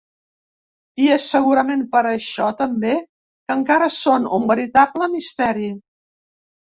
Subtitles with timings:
[1.07, 2.95] I és, segurament per això també,
[3.51, 5.69] que encara són un veritable misteri.